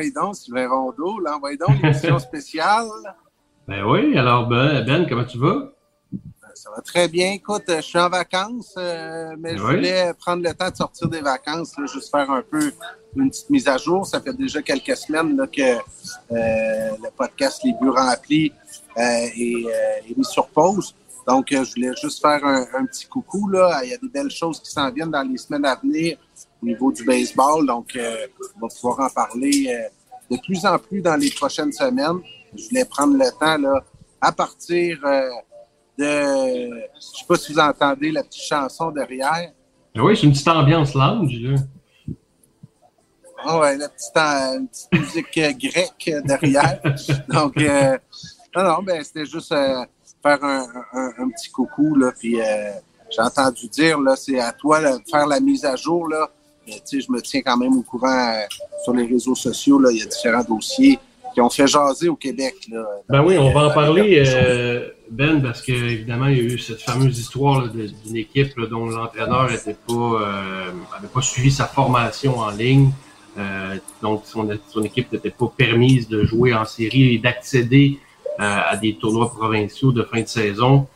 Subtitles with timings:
[0.00, 2.86] Hey, envoyez donc, Sylvain Rondeau, envoyez donc l'émission spéciale.
[3.68, 5.72] Ben oui, alors Ben, ben, comment tu vas?
[6.10, 7.32] Ben, ça va très bien.
[7.32, 11.20] Écoute, je suis en vacances, euh, mais je voulais prendre le temps de sortir des
[11.20, 12.72] vacances, juste faire un peu
[13.14, 14.06] une petite mise à jour.
[14.06, 15.76] Ça fait déjà quelques semaines que euh,
[16.30, 18.52] le podcast Les Buts Remplis
[18.96, 20.94] euh, est, mis sur pause.
[21.30, 23.48] Donc, je voulais juste faire un, un, petit coucou.
[23.48, 23.82] Là.
[23.84, 26.18] Il y a des belles choses qui s'en viennent dans les semaines à venir
[26.60, 27.64] au niveau du baseball.
[27.66, 31.72] Donc, euh, on va pouvoir en parler euh, de plus en plus dans les prochaines
[31.72, 32.18] semaines.
[32.56, 33.84] Je voulais prendre le temps, là,
[34.20, 35.28] à partir euh,
[35.96, 36.80] de...
[36.96, 39.52] Je sais pas si vous entendez la petite chanson derrière.
[39.94, 41.54] Oui, c'est une petite ambiance lounge, là.
[43.42, 46.80] Ah ouais, la petite, musique grecque derrière.
[47.28, 49.54] Donc, non, non, ben, c'était juste
[50.22, 52.38] faire un, un, petit coucou, là, puis
[53.10, 56.30] j'ai entendu dire, là, c'est à toi de faire la mise à jour, là,
[56.66, 58.42] je me tiens quand même au courant euh,
[58.84, 59.78] sur les réseaux sociaux.
[59.78, 60.98] Là, il y a différents dossiers
[61.34, 62.54] qui ont fait jaser au Québec.
[62.70, 66.58] Là, ben oui, on va en parler, euh, Ben, parce qu'évidemment, il y a eu
[66.58, 70.70] cette fameuse histoire d'une équipe dont l'entraîneur n'avait pas, euh,
[71.12, 72.90] pas suivi sa formation en ligne.
[74.02, 77.98] donc, son, son équipe n'était pas permise de jouer en série et d'accéder
[78.40, 80.86] à des tournois provinciaux de fin de saison.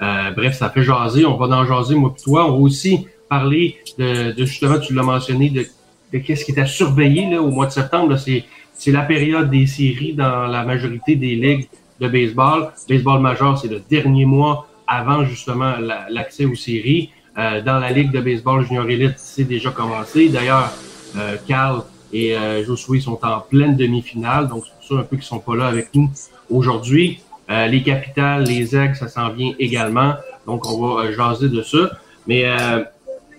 [0.00, 1.26] bref, ça fait jaser.
[1.26, 2.46] On va en jaser, moi et toi.
[2.46, 7.28] On va aussi parler de, justement, tu l'as mentionné, de, qu'est-ce qui est à surveiller
[7.30, 8.16] là, au mois de septembre.
[8.16, 11.68] C'est la période des séries dans la majorité des ligues
[12.00, 12.72] de baseball.
[12.88, 15.74] Baseball majeur, c'est le dernier mois avant justement
[16.10, 17.10] l'accès aux séries.
[17.36, 20.28] Euh, dans la Ligue de baseball junior élite, c'est déjà commencé.
[20.28, 20.70] D'ailleurs,
[21.16, 21.82] euh, Carl
[22.12, 25.40] et euh, Josué sont en pleine demi-finale, donc c'est pour ça un peu qu'ils sont
[25.40, 26.08] pas là avec nous
[26.54, 27.20] aujourd'hui.
[27.50, 30.14] Euh, les capitales, les aigles, ça s'en vient également.
[30.46, 31.90] Donc, on va jaser de ça.
[32.26, 32.46] Mais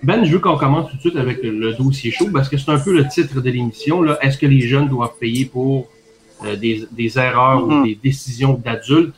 [0.05, 2.69] ben, je veux qu'on commence tout de suite avec le dossier chaud parce que c'est
[2.69, 4.03] un peu le titre de l'émission.
[4.21, 5.87] Est-ce que les jeunes doivent payer pour
[6.43, 7.85] euh, des, erreurs ou mm-hmm.
[7.85, 9.15] des décisions d'adultes?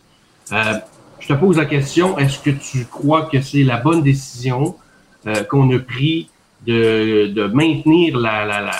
[0.54, 0.76] Euh,
[1.20, 4.76] je te pose la question, est-ce que tu crois que c'est la bonne décision
[5.26, 6.30] euh, qu'on a pris
[6.66, 8.72] de, maintenir la,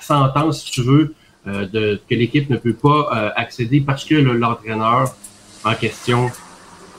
[0.00, 1.14] sentence, si tu veux,
[1.46, 5.14] de, que l'équipe ne peut pas accéder parce que l'entraîneur
[5.64, 6.30] en question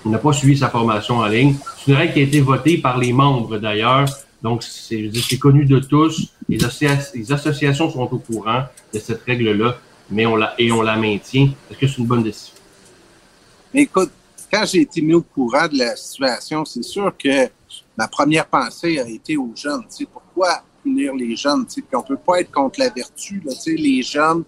[0.06, 1.56] n'a pas suivi sa formation en ligne?
[1.78, 4.06] C'est une règle qui a été votée par les membres d'ailleurs.
[4.41, 6.31] Donc, c'est connu de tous.
[6.47, 8.63] Les, associations sont au courant
[8.94, 9.78] de cette règle-là,
[10.09, 11.50] mais on la, et on la maintient.
[11.69, 12.53] Est-ce que c'est une bonne décision?
[13.74, 14.12] Écoute,
[14.52, 17.50] quand j'ai été mis au courant de la situation, c'est sûr que
[17.97, 19.84] ma première pensée a été aux jeunes.
[20.12, 21.66] pourquoi punir les jeunes?
[21.66, 23.44] Puis on peut pas être contre la vertu.
[23.68, 24.44] Les jeunes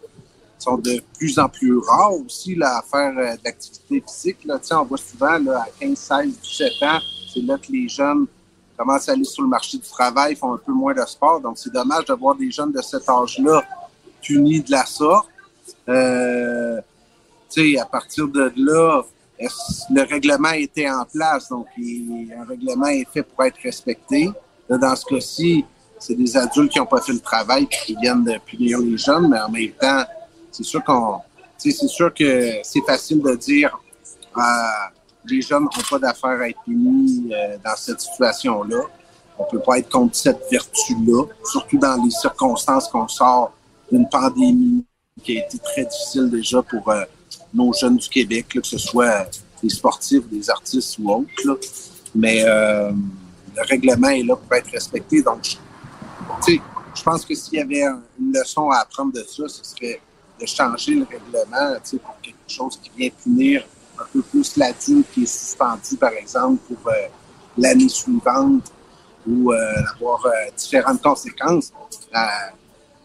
[0.58, 4.38] sont de plus en plus rares aussi à faire euh, de l'activité physique.
[4.72, 7.00] On voit souvent à 15, 16, 17 ans,
[7.34, 8.26] c'est là que les jeunes
[8.78, 11.42] commencent à aller sur le marché du travail, font un peu moins de sport.
[11.42, 13.64] Donc, c'est dommage de voir des jeunes de cet âge-là
[14.22, 15.28] punis de la sorte.
[15.88, 16.80] Euh,
[17.80, 19.02] à partir de là,
[19.90, 24.30] le règlement était en place, donc un règlement est fait pour être respecté.
[24.70, 25.66] dans ce cas-ci,
[26.00, 28.98] c'est des adultes qui n'ont pas fait le travail et qui viennent de punir les
[28.98, 30.04] jeunes, mais en même temps,
[30.52, 31.20] c'est sûr qu'on,
[31.58, 33.78] c'est sûr que c'est facile de dire,
[34.38, 34.42] euh,
[35.26, 38.82] les jeunes n'ont pas d'affaires à être punis euh, dans cette situation-là.
[39.38, 43.54] On peut pas être contre cette vertu-là, surtout dans les circonstances qu'on sort
[43.92, 44.86] d'une pandémie
[45.24, 47.04] qui a été très difficile déjà pour euh,
[47.54, 49.28] nos jeunes du Québec, que ce soit
[49.62, 51.60] des sportifs, des artistes ou autres.
[52.16, 52.92] Mais euh,
[53.56, 55.22] le règlement est là pour être respecté.
[55.22, 55.58] Donc,
[56.48, 57.84] je pense que s'il y avait
[58.20, 60.02] une leçon à apprendre de ça, ce serait
[60.40, 63.64] de changer le règlement pour quelque chose qui vient punir
[64.00, 67.08] un peu plus l'adulte qui est suspendu, par exemple, pour euh,
[67.58, 68.72] l'année suivante
[69.28, 70.26] ou avoir
[70.58, 71.72] différentes conséquences.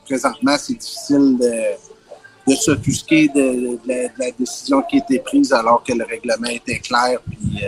[0.05, 3.79] présentement, c'est difficile de, de s'offusquer de,
[4.17, 7.65] la décision qui a été prise alors que le règlement était clair, puis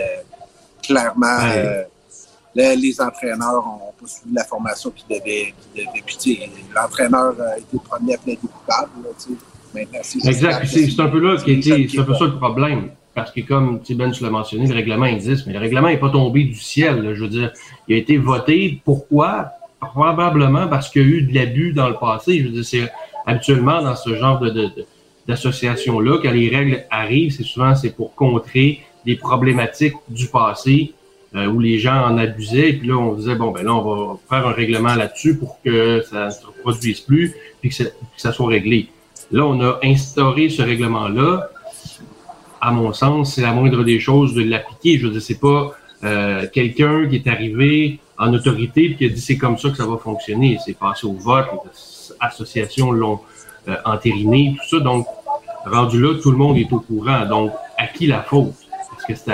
[0.81, 1.39] clairement
[2.57, 5.53] les entraîneurs n'ont pas suivi la formation qu'ils devaient.
[5.75, 6.37] Qu
[6.75, 8.91] l'entraîneur a été le premier à plaider coupable.
[10.25, 10.65] exact.
[10.65, 12.89] C'est un peu là qui c'est un peu ça le problème.
[13.13, 16.11] Parce que comme Ben tu l'as mentionné, le règlement existe, mais le règlement n'est pas
[16.11, 17.13] tombé du ciel.
[17.15, 17.51] Je veux dire,
[17.87, 18.79] il a été voté.
[18.85, 19.49] Pourquoi?
[19.79, 22.39] Probablement parce qu'il y a eu de l'abus dans le passé.
[22.39, 22.91] Je veux dire, c'est
[23.25, 24.69] habituellement dans ce genre de,
[25.27, 30.93] d'association-là, quand les règles arrivent, c'est souvent c'est pour contrer des problématiques du passé
[31.35, 32.69] euh, où les gens en abusaient.
[32.69, 35.59] Et puis là, on disait, bon, ben là, on va faire un règlement là-dessus pour
[35.63, 37.83] que ça ne se reproduise plus puis que,
[38.15, 38.87] ça soit réglé.
[39.31, 41.49] Là, on a instauré ce règlement-là.
[42.61, 44.97] À mon sens, c'est la moindre des choses de l'appliquer.
[44.97, 49.09] Je veux dire, c'est pas euh, quelqu'un qui est arrivé en autorité et qui a
[49.09, 50.57] dit c'est comme ça que ça va fonctionner.
[50.65, 53.19] C'est passé au vote, les associations l'ont
[53.67, 54.83] euh, entériné, tout ça.
[54.83, 55.05] Donc,
[55.65, 57.25] rendu là, tout le monde est au courant.
[57.25, 58.53] Donc, à qui la faute?
[58.97, 59.31] Est-ce que c'est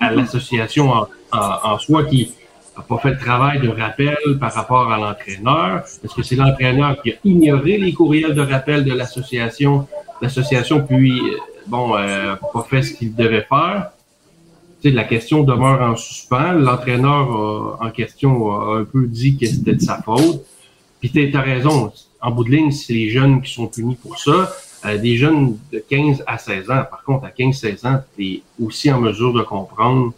[0.00, 2.32] à l'association en en, soi qui
[2.76, 5.84] n'a pas fait le travail de rappel par rapport à l'entraîneur?
[6.04, 9.86] Est-ce que c'est l'entraîneur qui a ignoré les courriels de rappel de l'association,
[10.20, 11.36] l'association puis euh,
[11.66, 13.90] bon, euh, pas fait ce qu'il devait faire?
[14.82, 16.52] Tu sais, la question demeure en suspens.
[16.52, 20.42] L'entraîneur en question a un peu dit que c'était de sa faute.
[21.00, 21.92] Puis tu as raison.
[22.22, 24.50] En bout de ligne, c'est les jeunes qui sont punis pour ça.
[24.84, 28.42] Euh, des jeunes de 15 à 16 ans, par contre, à 15-16 ans, tu es
[28.62, 30.12] aussi en mesure de comprendre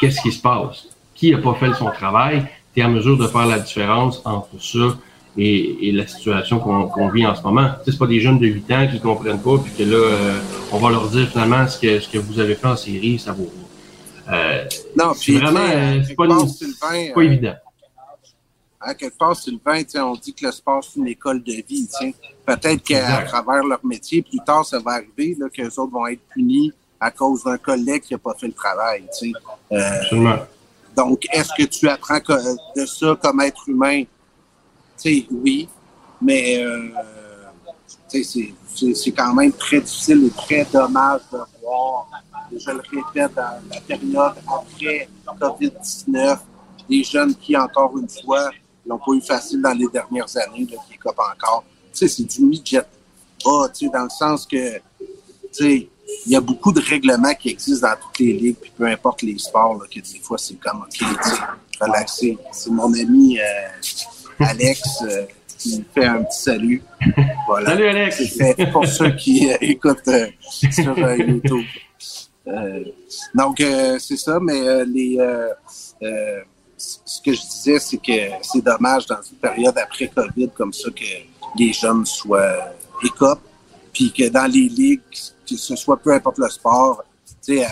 [0.00, 0.86] qu'est-ce qui se passe?
[1.14, 2.46] Qui n'a pas fait son travail?
[2.74, 4.96] Tu es en mesure de faire la différence entre ça
[5.38, 7.70] et, la situation qu'on vit en ce moment?
[7.84, 10.40] Ce c'est pas des jeunes de 8 ans qui comprennent pas, puis que là, euh,
[10.72, 13.32] on va leur dire finalement ce que, ce que vous avez fait en série, ça
[13.32, 13.50] vaut
[14.28, 14.64] euh,
[14.96, 16.26] non, puis vraiment, euh, c'est pas,
[17.14, 17.54] pas évident.
[18.80, 21.88] À quelque part, Sylvain, on dit que le sport, c'est une école de vie.
[22.44, 26.20] Peut-être qu'à travers leur métier, plus tard, ça va arriver que les autres vont être
[26.34, 29.04] punis à cause d'un collègue qui n'a pas fait le travail.
[29.18, 29.38] Tu sais.
[29.72, 30.36] Euh,
[30.96, 32.18] donc, est-ce que tu apprends
[32.76, 34.02] de ça comme être humain?
[34.02, 34.08] Tu
[34.96, 35.68] sais, oui,
[36.22, 36.88] mais euh,
[38.08, 42.08] c'est quand même très difficile et très dommage de voir,
[42.50, 45.08] je le répète, dans la période après
[45.38, 46.38] COVID-19,
[46.88, 48.50] des jeunes qui, encore une fois,
[48.86, 51.64] n'ont pas eu facile dans les dernières années, là, qui copent encore.
[51.92, 52.82] Tu sais, c'est du midget.
[53.44, 54.82] Ah, tu sais, dans le sens que, tu
[55.52, 55.88] sais,
[56.26, 59.22] il y a beaucoup de règlements qui existent dans toutes les ligues, puis peu importe
[59.22, 61.06] les sports, là, que des fois, c'est comme, OK,
[61.80, 62.38] relaxé.
[62.52, 63.44] C'est mon ami euh,
[64.40, 65.24] Alex euh,
[65.58, 66.82] qui fait un petit salut.
[67.46, 67.70] Voilà.
[67.70, 68.22] Salut, Alex!
[68.36, 70.10] C'est pour ceux qui euh, écoutent
[70.70, 71.64] sur YouTube.
[73.34, 73.62] donc,
[73.98, 75.18] c'est ça, mais les
[76.76, 80.90] ce que je disais, c'est que c'est dommage dans une période après COVID comme ça
[80.90, 81.04] que
[81.58, 83.40] les jeunes soient écopent,
[83.92, 85.00] puis que dans les ligues,
[85.48, 87.04] que ce soit peu importe le sport,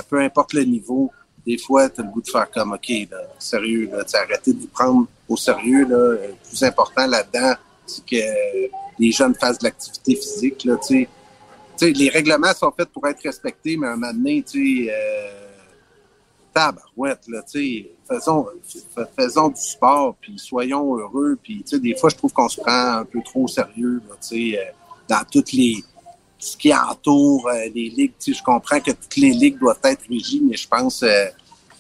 [0.09, 1.11] peu importe le niveau,
[1.47, 4.61] des fois, tu as le goût de faire comme, OK, là, sérieux, là, arrêter de
[4.61, 5.87] vous prendre au sérieux.
[5.87, 6.13] Là.
[6.13, 7.55] Le plus important là-dedans,
[7.87, 10.65] c'est que les jeunes fassent de l'activité physique.
[10.65, 10.77] Là,
[11.83, 15.45] les règlements sont faits pour être respectés, mais à un moment donné, tu sais, euh,
[16.55, 17.27] tabarouette,
[18.09, 18.47] faisons,
[19.19, 21.37] faisons du sport, puis soyons heureux.
[21.43, 24.01] Puis, des fois, je trouve qu'on se prend un peu trop au sérieux
[24.33, 24.57] euh,
[25.09, 25.85] dans toutes les
[26.45, 28.13] ce qui entoure euh, les ligues.
[28.27, 31.27] je comprends que toutes les ligues doivent être régies, mais je pense euh,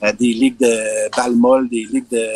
[0.00, 2.26] à des ligues de balle des ligues de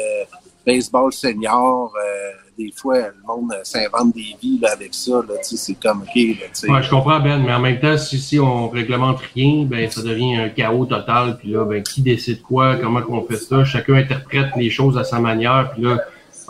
[0.66, 1.92] baseball senior.
[1.97, 5.23] Euh, des fois, le monde s'invente des vies avec ça.
[5.42, 6.68] c'est comme OK.
[6.68, 10.02] Là, je comprends, Ben, mais en même temps, si, si on réglemente rien, ben ça
[10.02, 11.38] devient un chaos total.
[11.38, 13.64] Puis là, ben, qui décide quoi, comment on fait ça?
[13.64, 15.70] Chacun interprète les choses à sa manière.
[15.73, 15.99] Puis là,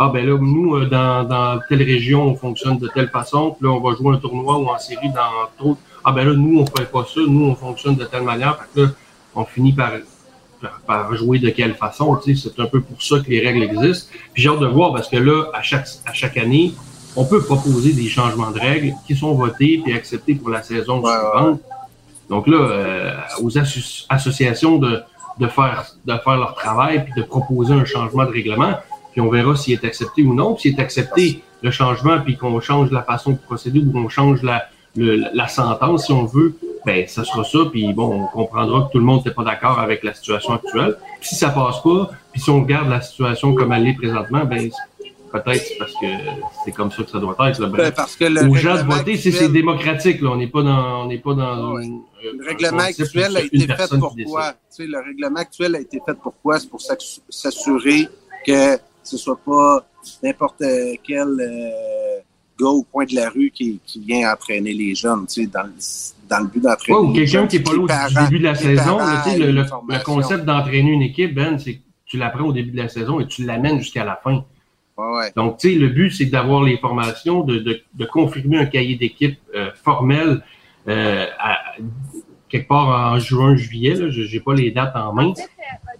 [0.00, 3.66] ah ben là, nous, euh, dans, dans telle région, on fonctionne de telle façon, puis
[3.66, 5.80] là, on va jouer un tournoi ou en série dans d'autres.
[6.04, 8.68] Ah ben là, nous, on fait pas ça, nous, on fonctionne de telle manière, fait
[8.74, 8.92] que là,
[9.34, 9.90] on finit par,
[10.86, 13.64] par, jouer de quelle façon, tu sais, c'est un peu pour ça que les règles
[13.64, 14.10] existent.
[14.32, 16.74] Puis j'ai hâte de voir, parce que là, à chaque, à chaque année,
[17.16, 21.02] on peut proposer des changements de règles qui sont votés et acceptés pour la saison
[21.04, 21.60] suivante.
[22.28, 23.12] Donc là, euh,
[23.42, 25.02] aux associations de,
[25.38, 28.74] de, faire, de faire leur travail puis de proposer un changement de règlement
[29.18, 30.56] puis on verra s'il est accepté ou non.
[30.56, 34.44] S'il est accepté, le changement, puis qu'on change la façon de procéder ou qu'on change
[34.44, 36.54] la, la sentence, si on veut,
[36.86, 37.58] ben ça sera ça.
[37.68, 40.96] Puis bon, on comprendra que tout le monde n'est pas d'accord avec la situation actuelle.
[41.18, 44.44] Puis si ça passe pas, puis si on regarde la situation comme elle est présentement,
[44.44, 44.70] ben
[45.32, 46.06] peut-être parce que
[46.64, 47.58] c'est comme ça que ça doit être.
[47.58, 47.66] Là.
[47.66, 50.20] Ben, parce que le aux gens de voter, c'est démocratique.
[50.20, 50.30] Là.
[50.30, 51.74] On n'est pas dans, on n'est pas dans.
[51.74, 56.14] le règlement actuel a été fait pourquoi Tu sais, le règlement actuel a été fait
[56.22, 58.06] pourquoi C'est pour s'assurer
[58.46, 59.86] que ce soit pas
[60.22, 60.62] n'importe
[61.06, 62.18] quel euh,
[62.60, 65.62] gars au coin de la rue qui, qui vient entraîner les jeunes, tu sais, dans,
[65.62, 65.72] le-
[66.28, 66.98] dans le but d'entraîner.
[66.98, 68.96] Ouais, ou quelqu'un qui n'est pas là au début de la saison.
[68.98, 72.52] parents tu sais, le, le- concept d'entraîner une équipe, Ben, c'est que tu l'apprends au
[72.52, 74.44] début de la saison et tu l'amènes jusqu'à la fin.
[74.96, 75.32] Ouais, ouais.
[75.36, 78.96] Donc, tu sais, le but, c'est d'avoir les formations, de, de, de confirmer un cahier
[78.96, 80.42] d'équipe euh, formel
[80.88, 81.58] euh, à-
[82.48, 83.94] quelque part en juin, juillet.
[83.94, 85.32] Là, je n'ai pas les dates en main.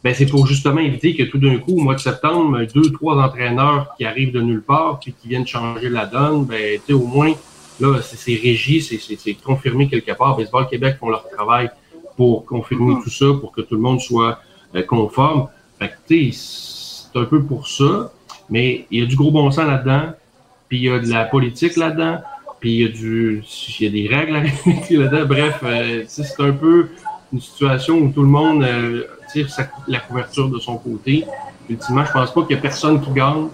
[0.05, 3.17] Ben, c'est pour justement éviter que tout d'un coup, au mois de septembre, deux, trois
[3.23, 7.33] entraîneurs qui arrivent de nulle part puis qui viennent changer la donne, ben, au moins,
[7.81, 10.37] là, c'est c'est régi, c'est- c'est c'est confirmé quelque part.
[10.37, 11.71] Baseball Québec font leur travail
[12.17, 13.03] pour confirmer Mhm.
[13.03, 14.41] tout ça, pour que tout le monde soit
[14.75, 15.49] euh, conforme.
[15.79, 18.13] Fait que, c'est un peu pour ça,
[18.51, 20.13] mais il y a du gros bon sens là-dedans,
[20.69, 22.19] puis il y a de la politique là-dedans,
[22.61, 23.43] puis il y a du,
[23.81, 24.33] il y a des règles
[24.91, 25.27] là-dedans.
[25.27, 26.89] Bref, euh, c'est un peu
[27.33, 31.25] une situation où tout le monde euh, tire sa- la couverture de son côté.
[31.69, 33.49] Ultimement, je pense pas qu'il y a personne qui gagne.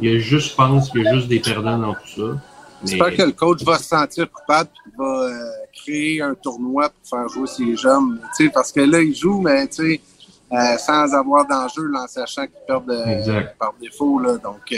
[0.00, 2.40] Il y a juste, je pense qu'il y a juste des perdants dans tout ça.
[2.84, 5.32] J'espère que le coach va se sentir coupable et va euh,
[5.74, 8.20] créer un tournoi pour faire jouer ses jeunes.
[8.36, 10.00] Tu sais, parce que là, ils jouent, mais tu sais,
[10.52, 14.20] euh, sans avoir d'enjeu, en sachant qu'ils perdent euh, par défaut.
[14.20, 14.76] Là, donc, euh,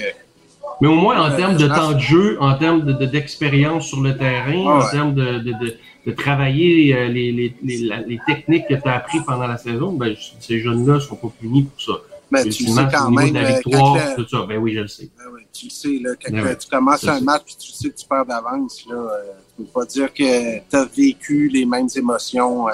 [0.80, 4.00] Mais au moins, en termes de temps de jeu, en termes de- de- d'expérience sur
[4.00, 5.76] le terrain, Ah en termes de, de, de,
[6.06, 9.92] de travailler euh, les, les, les, les techniques que tu as appris pendant la saison,
[9.92, 11.92] ben, ces jeunes-là ne seront pas punis pour ça.
[12.30, 13.28] mais Ben, tu sais quand même.
[13.30, 14.46] de la euh, victoire, tout ça.
[14.48, 15.10] Ben oui, je le sais.
[15.18, 17.90] Ben oui, tu le sais, là, quand Ben tu commences un match et tu sais
[17.90, 19.08] que tu perds d'avance, là, euh,
[19.56, 22.68] tu peux pas dire que tu as vécu les mêmes émotions.
[22.68, 22.72] euh,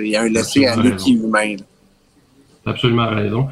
[0.00, 1.56] Il y a un laisser-aller qui est humain.
[1.56, 1.62] là.
[2.72, 3.48] Absolument raison.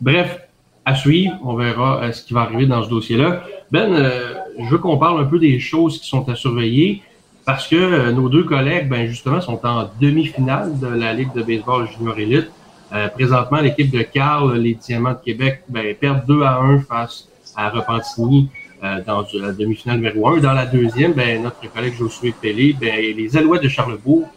[0.00, 0.38] Bref,
[0.84, 3.44] à suivre, on verra euh, ce qui va arriver dans ce dossier-là.
[3.70, 7.02] Ben, euh, je veux qu'on parle un peu des choses qui sont à surveiller
[7.44, 11.42] parce que euh, nos deux collègues, ben justement, sont en demi-finale de la Ligue de
[11.42, 12.50] baseball junior élite.
[12.92, 17.28] Euh, présentement, l'équipe de Carl, les Diamants de Québec, ben, perdent 2 à 1 face
[17.56, 18.48] à Repentigny
[18.82, 20.38] euh, dans la demi-finale numéro 1.
[20.38, 24.28] Dans la deuxième, ben, notre collègue Josué Pellé, ben, les Alouettes de Charlebourg,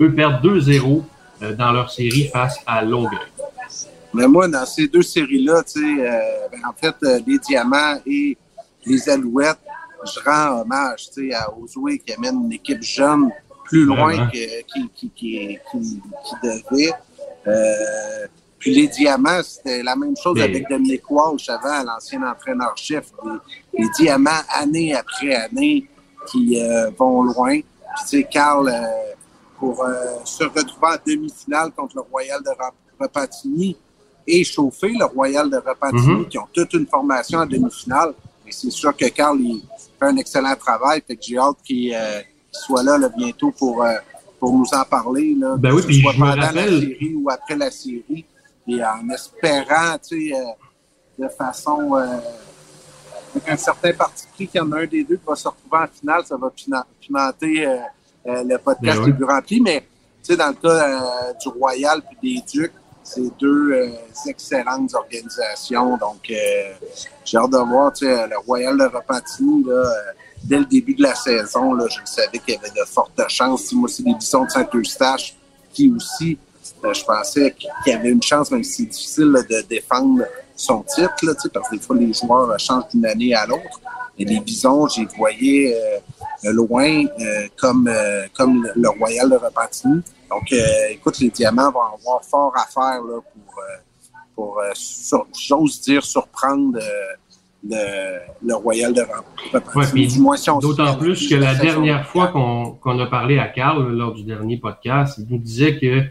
[0.00, 1.02] eux, perdent 2-0
[1.42, 3.18] euh, dans leur série face à Longueuil.
[4.14, 7.98] Mais moi, dans ces deux séries-là, tu sais, euh, ben, en fait, euh, les Diamants
[8.06, 8.36] et
[8.84, 9.58] les Alouettes,
[10.04, 13.30] je rends hommage tu sais, à Ozoué qui amène une équipe jeune
[13.64, 16.00] plus loin que, qui, qui, qui, qui,
[16.42, 16.92] devait.
[17.46, 18.26] Euh,
[18.58, 23.06] puis les Diamants, c'était la même chose Mais- avec Dominique Walsh avant, l'ancien entraîneur-chef.
[23.72, 25.88] Les, les Diamants, année après année,
[26.30, 27.60] qui euh, vont loin.
[27.60, 27.64] Puis
[28.02, 28.82] tu sais, Carl, euh,
[29.58, 33.76] pour euh, se retrouver en demi-finale contre le Royal de Rep- Repentigny
[34.26, 36.28] et chauffer le Royal de Repentigny, Mhm.
[36.28, 38.14] qui ont toute une formation en demi-finale.
[38.46, 39.62] Et c'est sûr que Carl il
[39.98, 41.02] fait un excellent travail.
[41.06, 43.94] Fait que j'ai hâte qu'il euh, soit là, là, bientôt pour, euh,
[44.38, 45.34] pour nous en parler.
[45.38, 48.24] Là, Ben que oui, ce puis soit je pendant la série ou après la série.
[48.68, 52.18] Et en espérant, tu sais, euh, de façon euh,
[53.34, 55.48] avec un certain parti pris qu'il y en a un des deux qui va se
[55.48, 56.50] retrouver en finale, ça va
[57.00, 57.76] pimenter euh,
[58.26, 59.06] euh, le podcast Ben ouais.
[59.06, 59.60] les plus remplis.
[59.60, 59.86] Mais tu
[60.22, 63.90] sais, dans le cas euh, du Royal puis des Ducs, c'est deux euh,
[64.26, 65.96] excellentes organisations.
[65.96, 66.72] Donc, euh,
[67.24, 69.90] j'ai hâte de voir tu sais, le Royal de Repentigny, là, euh,
[70.44, 73.72] dès le début de la saison, là, je savais qu'il y avait de fortes chances.
[73.72, 75.34] Moi, c'est les Bisons de Saint-Eustache
[75.72, 76.38] qui aussi,
[76.84, 80.82] euh, je pensais qu'il y avait une chance, même si c'est difficile de défendre son
[80.82, 83.80] titre, là, tu sais, parce que des fois, les joueurs changent d'une année à l'autre.
[84.18, 87.04] Et les Bisons, j'ai voyé euh, loin
[87.58, 87.90] comme,
[88.36, 90.02] comme le, le Royal de Repentigny.
[90.32, 90.56] Donc, euh,
[90.90, 93.76] écoute, les Diamants vont avoir fort à faire là, pour, euh,
[94.34, 96.78] pour euh, sur- j'ose dire, surprendre
[97.68, 100.18] le, le Royal de Repentigny.
[100.20, 104.56] Ouais, D'autant plus que la dernière fois qu'on a parlé à Carl lors du dernier
[104.56, 106.02] podcast, il nous disait que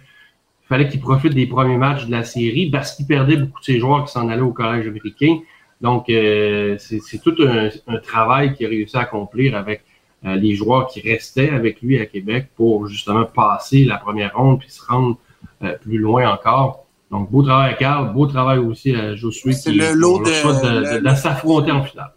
[0.69, 3.79] fallait qu'il profite des premiers matchs de la série parce qu'il perdait beaucoup de ses
[3.79, 5.39] joueurs qui s'en allaient au collège américain.
[5.81, 9.83] Donc, euh, c'est c'est tout un, un travail qu'il a réussi à accomplir avec
[10.25, 14.59] euh, les joueurs qui restaient avec lui à Québec pour justement passer la première ronde
[14.59, 15.17] puis se rendre
[15.63, 16.85] euh, plus loin encore.
[17.09, 20.25] Donc, beau travail à Carl, beau travail aussi à Josué C'est qui le lot de-
[20.25, 22.13] de, de- le- de s'affronter en finale.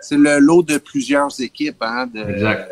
[0.00, 2.70] c'est le lot de plusieurs équipes hein, de, Exact.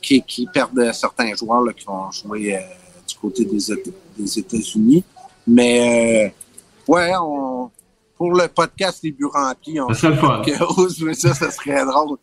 [0.00, 2.60] qui, qui perdent certains joueurs là, qui vont jouer euh,
[3.08, 5.04] du côté des, Éta- des États-Unis.
[5.46, 7.70] Mais euh, ouais, on,
[8.16, 10.42] pour le podcast Les buts remplis, on Ça serait le fun.
[10.44, 12.16] que Ozoué, ça, ça serait drôle.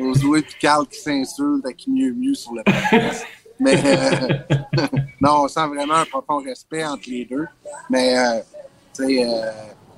[0.00, 3.24] Ozoué et Carl qui s'insultent à qui mieux mieux sur le podcast.
[3.60, 4.28] Mais euh,
[5.20, 7.46] non, on sent vraiment un profond respect entre les deux.
[7.90, 8.40] Mais euh,
[8.96, 9.50] tu sais, euh,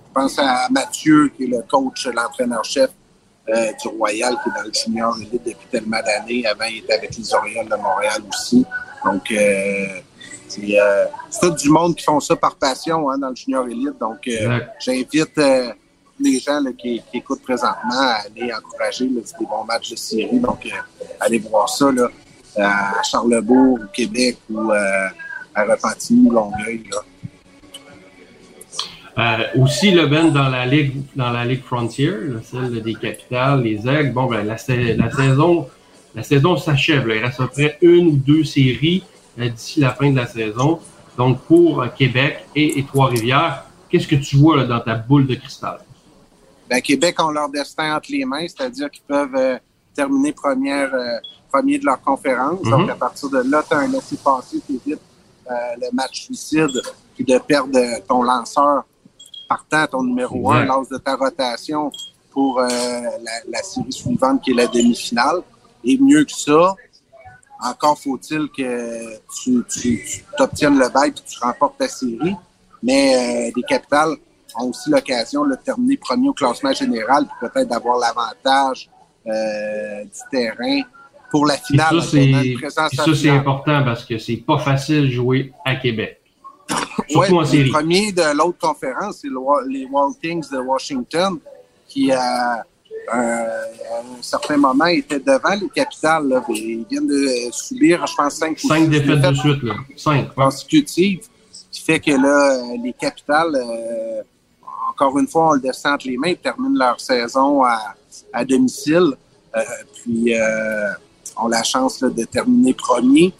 [0.09, 2.90] je pense à Mathieu, qui est le coach, l'entraîneur-chef
[3.47, 6.47] du Royal, qui est dans le junior élite depuis tellement d'années.
[6.47, 8.64] Avant, il était avec les Orioles de Montréal aussi.
[9.04, 9.23] Donc,
[10.49, 13.99] c'est tout du monde qui font ça par passion hein, dans le junior élite.
[13.99, 14.28] Donc,
[14.78, 15.40] j'invite
[16.23, 20.38] les gens qui, écoutent présentement à aller encourager des bons matchs de série.
[20.38, 20.69] Donc,
[21.21, 21.91] allez voir ça
[22.57, 26.85] à Charlebourg, au Québec ou à Repentigny, Longueuil.
[29.19, 32.14] Euh, aussi, le Ben dans la Ligue dans la Ligue Frontier,
[32.50, 35.69] celle des capitales, les aigles, bon ben la, saison
[36.14, 37.07] la saison s'achève.
[37.14, 39.02] Il reste à peu près une ou deux séries
[39.38, 40.81] euh, d'ici la fin de la saison.
[41.19, 45.81] Donc pour euh, Québec et, Trois-Rivières, qu'est-ce que tu vois dans ta boule de cristal?
[46.73, 49.61] Ben, Québec ont leur destin entre les mains, c'est-à-dire qu'ils peuvent
[49.95, 50.91] terminer première,
[51.50, 52.62] premier de leur conférence.
[52.62, 52.93] Donc mm-hmm.
[52.93, 55.02] à partir de là, tu as un laissez-passer, tu évites
[55.49, 56.81] le match suicide,
[57.14, 58.85] puis de perdre ton lanceur
[59.52, 61.91] partant ton numéro un lors de ta rotation
[62.31, 62.67] pour euh,
[63.49, 65.43] la, série suivante qui est la demi-finale.
[65.85, 66.75] Et mieux que ça,
[67.62, 72.35] encore faut-il que tu, tu, obtiennes le bail et que tu remportes ta série.
[72.83, 74.17] Mais euh, les capitales
[74.59, 78.88] ont aussi l'occasion de terminer premier au classement général et peut-être d'avoir l'avantage
[79.26, 80.80] euh, du terrain
[81.30, 82.02] pour la finale.
[82.02, 86.21] ça, c'est important parce que c'est pas facile de jouer à Québec.
[87.11, 89.28] Le premier de l'autre conférence, c'est
[89.68, 91.38] les Wild Kings de Washington,
[91.88, 92.64] qui à,
[93.12, 96.42] un certain moment étaient devant les capitales.
[96.49, 99.62] Ils viennent de subir, je pense, cinq, cinq défaites, de suite.
[99.62, 99.75] Là.
[99.97, 100.35] Cinq.
[100.35, 101.21] Consécutives.
[101.71, 104.23] qui fait que là, les capitales, euh,
[104.91, 109.14] encore une fois, on le descend entre les mains, ils terminent leur saison à, domicile.
[109.55, 109.61] Euh,
[109.95, 110.93] puis, euh,
[111.37, 113.33] ont la chance de terminer premier.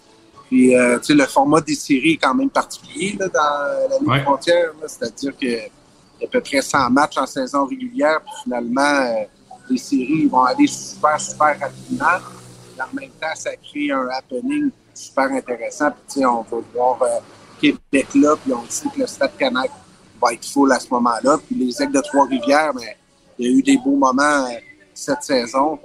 [0.47, 4.17] Puis, euh, tu sais, le format des séries est quand même particulier là, dans la
[4.17, 4.73] Ligue frontière.
[4.87, 8.21] C'est-à-dire qu'il y a à peu près 100 matchs en saison régulière.
[8.21, 9.25] Puis finalement, euh,
[9.71, 12.19] les séries vont aller super, super rapidement.
[12.79, 15.91] en même temps, ça crée un happening super intéressant.
[15.91, 16.99] Puis, tu sais, on va voir
[17.61, 18.37] Québec là.
[18.43, 19.71] Puis, on sait que le Stade Canac
[20.23, 21.39] va être full à ce moment-là.
[21.47, 22.97] Puis, les Aigles de Trois-Rivières, mais
[23.39, 24.47] il y a eu des beaux moments
[24.95, 25.79] cette saison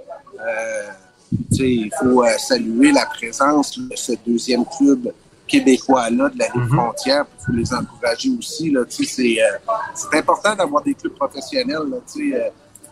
[1.30, 5.12] il faut euh, saluer la présence de ce deuxième club
[5.46, 6.78] québécois-là de la Ligue mhm.
[6.78, 7.24] frontière.
[7.40, 8.76] Il faut les encourager aussi.
[8.76, 12.50] Euh, c'est important d'avoir des clubs professionnels euh,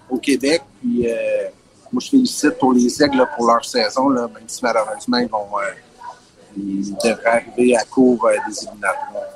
[0.08, 0.62] au Québec.
[0.80, 1.06] Puis,
[1.92, 5.46] moi, je félicite pour les Aigles pour leur saison, même si malheureusement, ils, vont,
[6.56, 9.35] ils devraient arriver à court des éliminatoires.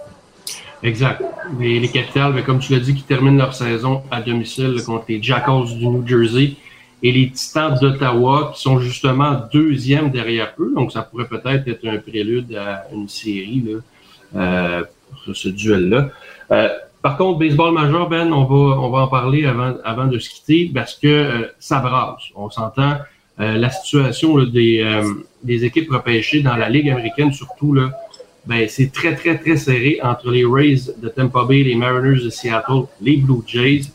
[0.82, 1.22] Exact.
[1.58, 5.04] Les, les Capitales, ben, comme tu l'as dit, qui terminent leur saison à domicile contre
[5.08, 6.54] les Jackals du New Jersey
[7.02, 10.72] et les Titans d'Ottawa qui sont justement deuxième derrière eux.
[10.74, 13.78] Donc, ça pourrait peut-être être un prélude à une série là,
[14.36, 14.82] euh,
[15.24, 16.10] pour ce duel-là.
[16.50, 16.68] Euh,
[17.02, 20.28] par contre, baseball majeur, Ben, on va, on va en parler avant, avant de se
[20.30, 22.24] quitter parce que euh, ça brasse.
[22.34, 22.96] On s'entend
[23.38, 25.02] euh, la situation des,
[25.42, 27.90] des équipes repêchées dans la Ligue américaine, surtout, là,
[28.46, 32.30] ben, c'est très, très, très serré entre les Rays de Tampa Bay, les Mariners de
[32.30, 33.90] Seattle, les Blue Jays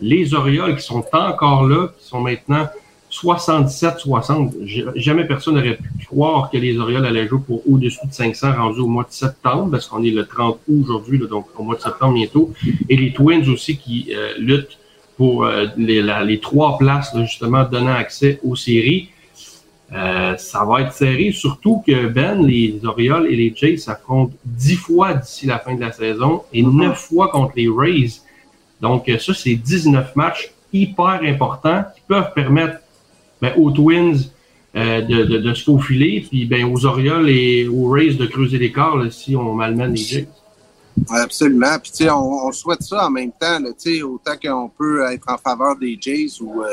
[0.00, 2.66] les Orioles qui sont encore là, qui sont maintenant
[3.10, 4.94] 67-60.
[4.96, 8.80] Jamais personne n'aurait pu croire que les Orioles allaient jouer pour au-dessus de 500 rendus
[8.80, 11.80] au mois de septembre, parce qu'on est le 30 août aujourd'hui, donc au mois de
[11.80, 12.52] septembre bientôt.
[12.88, 14.78] Et les Twins aussi qui euh, luttent
[15.16, 19.08] pour euh, les, trois places, justement, donnant accès aux séries.
[19.92, 24.74] Euh, ça va être serré, surtout que Ben, les Orioles et les Jays s'affrontent dix
[24.74, 28.20] fois d'ici la fin de la saison et neuf fois contre les Rays.
[28.80, 32.80] Donc, ça, c'est 19 matchs hyper importants qui peuvent permettre
[33.40, 34.16] ben, aux Twins
[34.74, 38.58] euh, de, de, de, se faufiler, puis ben, aux Orioles et aux Rays de creuser
[38.58, 40.28] l'écart si on malmène les Jays.
[41.08, 41.78] Absolument.
[41.82, 45.26] Puis, tu sais, on, souhaite ça en même temps, tu sais, autant qu'on peut être
[45.28, 46.68] en faveur des Jays ou euh,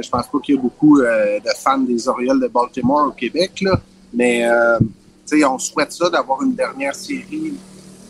[0.00, 3.12] je pense pas qu'il y ait beaucoup euh, de fans des Orioles de Baltimore au
[3.12, 3.80] Québec, là,
[4.12, 4.44] mais
[5.28, 7.54] sais, on souhaite ça d'avoir une dernière série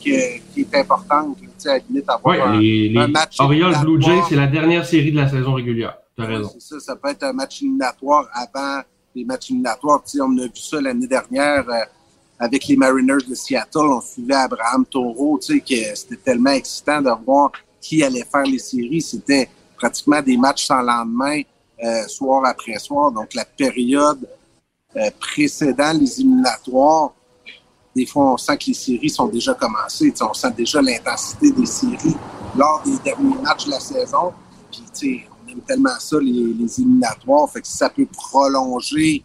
[0.01, 0.13] qui,
[0.55, 3.37] qui est importante à avoir les, un, match.
[3.41, 5.97] Orioles Blue Jays, c'est la dernière série de la saison régulière.
[6.17, 6.51] Tu as raison.
[6.59, 8.83] c'est ça, ça peut être un match éliminatoire avant
[9.15, 10.03] les matchs éliminatoires.
[10.21, 11.81] on a vu ça l'année dernière euh,
[12.39, 13.79] avec les Mariners de Seattle.
[13.79, 18.45] On suivait Abraham Taureau, tu sais, que c'était tellement excitant de voir qui allait faire
[18.45, 19.03] les séries.
[19.03, 21.43] C'était pratiquement des matchs sans lendemain, euh,
[22.09, 23.13] soir après soir.
[23.13, 24.27] Donc, la période
[24.97, 27.13] euh, précédant les éliminatoires,
[27.95, 30.13] des fois, on sent que les séries sont déjà commencées.
[30.21, 32.17] on sent déjà l'intensité des séries
[32.57, 34.33] lors des derniers matchs de la saison.
[34.71, 37.51] Puis, on aime tellement ça, les, éliminatoires.
[37.51, 39.25] Fait que ça peut prolonger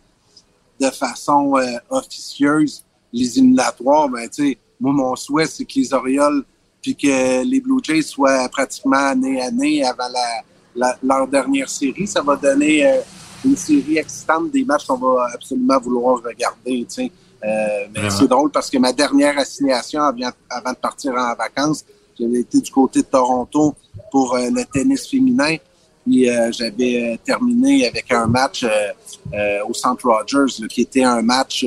[0.80, 4.28] de façon euh, officieuse les éliminatoires, ben,
[4.80, 6.44] moi, mon souhait, c'est que les Orioles
[6.82, 10.44] puis que les Blue Jays soient pratiquement année à année avant la,
[10.76, 12.08] leur dernière série.
[12.08, 13.00] Ça va donner euh,
[13.46, 16.88] une série excitante des matchs qu'on va absolument vouloir regarder.
[17.44, 21.84] mais c'est drôle parce que ma dernière assignation avant, de partir en vacances,
[22.20, 23.76] j'avais été du côté de Toronto
[24.12, 25.58] pour le tennis féminin.
[26.06, 28.66] Puis j'avais terminé avec un match
[29.68, 31.66] au Centre Rogers, qui était un match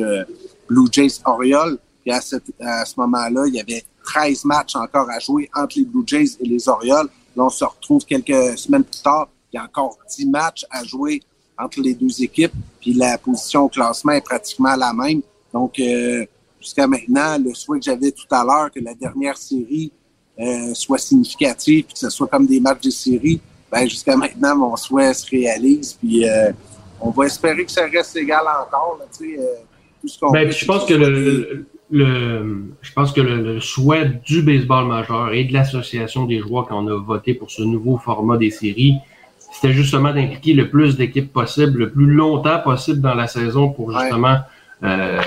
[0.69, 1.79] Blue Jays Orioles.
[2.03, 2.21] Puis à,
[2.61, 6.37] à ce moment-là, il y avait 13 matchs encore à jouer entre les Blue Jays
[6.40, 7.09] et les Orioles.
[7.37, 9.29] Là, on se retrouve quelques semaines plus tard.
[9.53, 11.20] Il y a encore 10 matchs à jouer
[11.59, 12.53] entre les deux équipes.
[12.81, 15.20] Puis la position au classement est pratiquement la même.
[15.53, 16.25] Donc, euh,
[16.61, 19.92] jusqu'à maintenant, le souhait que j'avais tout à l'heure, que la dernière série
[20.38, 24.57] euh, soit significative, puis que ce soit comme des matchs de série, ben, jusqu'à maintenant,
[24.57, 25.94] mon souhait se réalise.
[25.94, 26.53] Puis euh,
[27.01, 28.99] on va espérer que ça reste égal encore.
[28.99, 34.42] Là, tout ce ben, je pense que le, le, je pense que le, souhait du
[34.42, 38.37] baseball majeur et de l'association des joueurs quand on a voté pour ce nouveau format
[38.37, 38.96] des séries,
[39.38, 43.99] c'était justement d'impliquer le plus d'équipes possible, le plus longtemps possible dans la saison pour
[43.99, 44.38] justement
[44.83, 45.20] euh,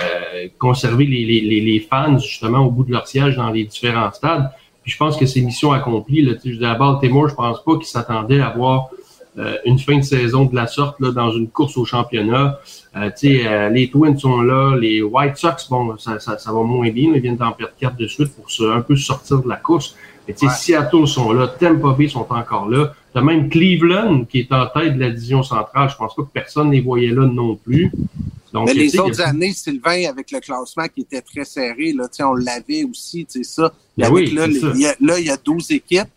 [0.57, 4.51] conserver les, les, les, fans justement au bout de leur siège dans les différents stades.
[4.83, 6.21] Puis je pense que c'est mission accomplie.
[6.21, 6.33] Là.
[6.43, 8.89] Je dis à Baltimore, je pense pas qu'ils s'attendaient à voir
[9.37, 12.59] euh, une fin de saison de la sorte là, dans une course au championnat.
[12.95, 16.89] Euh, euh, les Twins sont là, les White Sox, bon, ça, ça, ça va moins
[16.89, 19.55] bien, ils viennent d'en perdre quatre de suite pour se, un peu sortir de la
[19.55, 19.95] course.
[20.27, 20.49] Mais ouais.
[20.49, 22.93] Seattle sont là, Tampa Bay sont encore là.
[23.13, 25.89] T'as même Cleveland qui est en tête de la division centrale.
[25.89, 27.91] Je pense pas que personne ne les voyait là non plus.
[28.53, 32.33] Donc, Mais les autres années, Sylvain, avec le classement qui était très serré, là, on
[32.33, 33.73] l'avait aussi, tu sais ça.
[33.97, 36.07] Ben oui, là, il y a, là, il y a 12 équipes.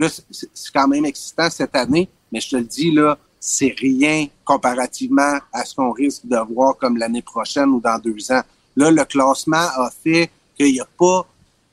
[0.00, 4.26] Là, c'est quand même excitant cette année, mais je te le dis, là, c'est rien
[4.46, 8.40] comparativement à ce qu'on risque de voir comme l'année prochaine ou dans deux ans.
[8.76, 11.26] Là, le classement a fait qu'il n'y a pas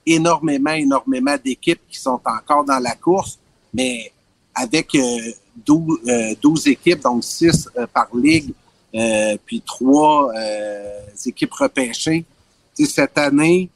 [0.05, 3.39] énormément, énormément d'équipes qui sont encore dans la course,
[3.73, 4.11] mais
[4.53, 5.31] avec euh,
[5.65, 8.51] 12, euh, équipes, donc 6 euh, par ligue,
[8.93, 10.33] euh, puis 3
[11.25, 12.25] équipes repêchées.
[12.73, 13.69] cette année,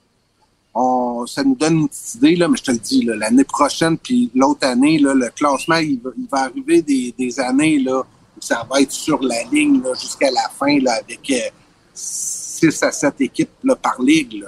[0.74, 4.32] ça nous donne une petite idée, là, mais je te le dis, l'année prochaine, puis
[4.34, 6.00] l'autre année, là, le classement, il
[6.32, 10.80] va, arriver des, années là, où ça va être sur la ligne jusqu'à la fin
[10.80, 11.50] là, avec euh,
[11.94, 14.42] 6 à 7 équipes là, par ligue.
[14.42, 14.48] Là.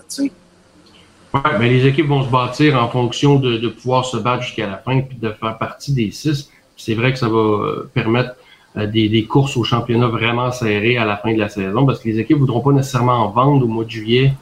[1.34, 4.78] Ouais, ben les équipes vont se bâtir en fonction de, pouvoir se battre jusqu'à la
[4.78, 6.50] fin puis de faire partie des six.
[6.78, 8.36] C'est vrai que ça va euh, permettre
[8.78, 12.00] euh, des, des, courses au championnat vraiment serrées à la fin de la saison parce
[12.00, 14.34] que les équipes voudront pas nécessairement en vendre au mois de juillet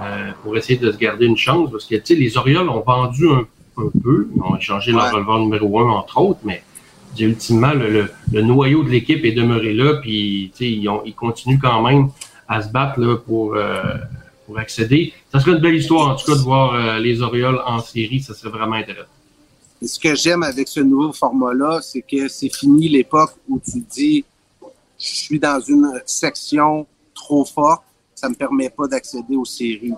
[0.00, 1.70] euh, pour essayer de se garder une chance.
[1.70, 3.46] Parce que, tu sais, les Orioles ont vendu un,
[4.02, 4.28] peu.
[4.34, 6.62] Ils ont échangé leur releveur numéro un, entre autres, mais
[7.18, 11.82] ultimement, le, le, noyau de l'équipe est demeuré là, puis ils, ont, ils continuent quand
[11.82, 12.08] même
[12.48, 13.82] à se battre là, pour, euh,
[14.46, 15.12] pour accéder.
[15.32, 18.20] Ça serait une belle histoire, en tout cas, de voir euh, les Orioles en série.
[18.20, 19.08] Ça serait vraiment intéressant.
[19.80, 23.80] Et ce que j'aime avec ce nouveau format-là, c'est que c'est fini l'époque où tu
[23.80, 24.24] dis
[24.98, 27.82] je suis dans une section trop forte
[28.24, 29.92] ça me permet pas d'accéder aux séries.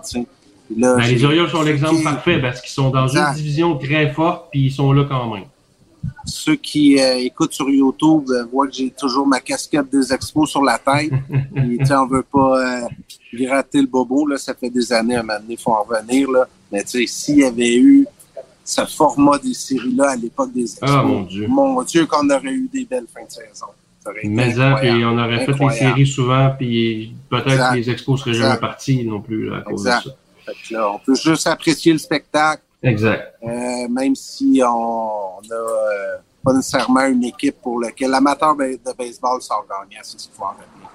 [0.75, 4.49] Là, ben, les Orioles sont l'exemple parfait parce qu'ils sont dans une division très forte
[4.51, 5.45] puis ils sont là quand même.
[6.25, 10.49] Ceux qui euh, écoutent sur YouTube euh, voient que j'ai toujours ma casquette des expos
[10.49, 11.11] sur la tête.
[11.55, 12.87] et, on veut pas euh,
[13.33, 14.27] gratter le bobo.
[14.27, 16.29] Là, ça fait des années à donné, il faut en revenir.
[16.29, 16.47] Là.
[16.69, 18.05] Mais s'il y avait eu
[18.63, 22.51] ce format des séries-là à l'époque des expos, ah, mon Dieu, mon Dieu qu'on aurait
[22.51, 23.67] eu des belles fins de saison.
[24.23, 28.59] Mais puis on aurait fait les séries souvent, puis peut-être que les expos seraient jamais
[28.59, 30.03] partis non plus à cause de ça.
[30.71, 32.63] Là, on peut juste apprécier le spectacle.
[32.81, 33.33] Exact.
[33.43, 39.41] Euh, même si on n'a euh, pas nécessairement une équipe pour laquelle l'amateur de baseball
[39.41, 40.89] sort gagnant, c'est ce qu'il faut en retenir.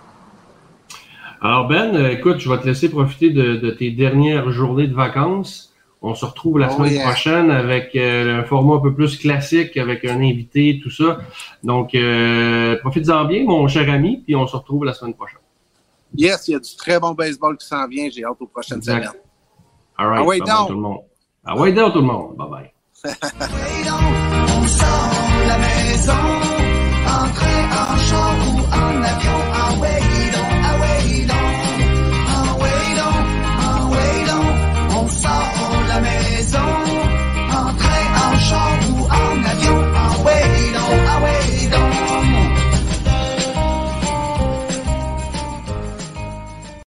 [1.41, 4.95] Alors Ben, euh, écoute, je vais te laisser profiter de, de tes dernières journées de
[4.95, 5.72] vacances.
[6.05, 9.77] On se retrouve la oh, semaine prochaine avec euh, un format un peu plus classique,
[9.77, 11.19] avec un invité, tout ça.
[11.63, 15.39] Donc, euh, profites-en bien, mon cher ami, puis on se retrouve la semaine prochaine.
[16.17, 18.09] Yes, il y a du très bon baseball qui s'en vient.
[18.11, 19.11] J'ai hâte aux prochaines semaines.
[19.97, 20.21] All right.
[20.21, 20.99] Ah ouais, tout le monde.
[21.45, 22.37] Ah ouais, tout le monde.
[22.37, 22.49] Bye
[26.11, 26.42] bye.